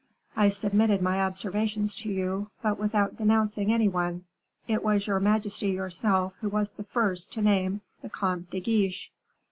I 0.35 0.49
submitted 0.49 0.99
my 1.03 1.21
observations 1.21 1.93
to 1.97 2.09
you, 2.09 2.49
but 2.63 2.79
without 2.79 3.17
denouncing 3.17 3.71
any 3.71 3.87
one. 3.87 4.23
It 4.67 4.83
was 4.83 5.05
your 5.05 5.19
majesty 5.19 5.69
yourself 5.69 6.33
who 6.41 6.49
was 6.49 6.71
the 6.71 6.83
first 6.83 7.31
to 7.33 7.41
name 7.43 7.81
the 8.01 8.09
Comte 8.09 8.49
de 8.49 8.59
Guiche." 8.61 9.11